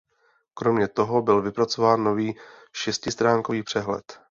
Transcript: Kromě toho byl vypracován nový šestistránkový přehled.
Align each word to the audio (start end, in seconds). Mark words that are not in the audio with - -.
Kromě 0.53 0.87
toho 0.87 1.21
byl 1.21 1.41
vypracován 1.41 2.03
nový 2.03 2.35
šestistránkový 2.73 3.63
přehled. 3.63 4.19